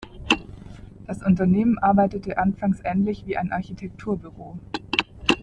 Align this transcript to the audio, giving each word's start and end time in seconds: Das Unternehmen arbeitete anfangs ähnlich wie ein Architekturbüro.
Das 1.05 1.21
Unternehmen 1.21 1.77
arbeitete 1.77 2.39
anfangs 2.39 2.79
ähnlich 2.83 3.27
wie 3.27 3.37
ein 3.37 3.51
Architekturbüro. 3.51 4.57